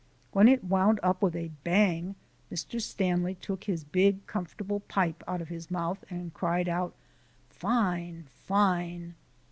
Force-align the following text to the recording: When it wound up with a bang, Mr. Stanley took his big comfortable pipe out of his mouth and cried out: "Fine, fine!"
When 0.31 0.47
it 0.47 0.63
wound 0.63 0.99
up 1.03 1.21
with 1.21 1.35
a 1.35 1.51
bang, 1.63 2.15
Mr. 2.51 2.81
Stanley 2.81 3.35
took 3.35 3.65
his 3.65 3.83
big 3.83 4.25
comfortable 4.25 4.79
pipe 4.79 5.23
out 5.27 5.43
of 5.43 5.49
his 5.49 5.69
mouth 5.69 6.03
and 6.09 6.33
cried 6.33 6.67
out: 6.67 6.95
"Fine, 7.51 8.25
fine!" 8.27 9.13